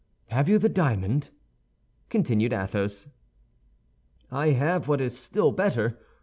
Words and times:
Have 0.29 0.49
you 0.49 0.57
the 0.57 0.67
diamond?" 0.67 1.29
continued 2.09 2.53
Athos. 2.53 3.05
"I 4.31 4.47
have 4.47 4.87
what 4.87 4.99
is 4.99 5.15
still 5.15 5.51
better. 5.51 5.99